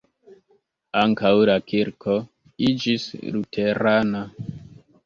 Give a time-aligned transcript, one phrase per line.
[1.01, 2.17] Ankaŭ la kirko
[2.71, 3.07] iĝis
[3.37, 4.29] luterana.